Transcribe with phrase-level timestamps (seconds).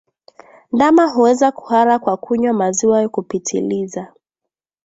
[0.71, 4.13] Ndama huweza kuhara kwa kunywa maziwa kupitiliza